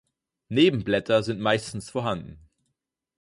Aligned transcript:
Nebenblätter 0.49 1.21
sind 1.21 1.39
meistens 1.41 1.91
vorhanden. 1.91 2.39